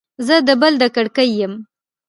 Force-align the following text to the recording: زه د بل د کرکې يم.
زه 0.27 0.35
د 0.47 0.49
بل 0.61 0.73
د 0.81 0.83
کرکې 0.95 1.25
يم. 1.41 1.53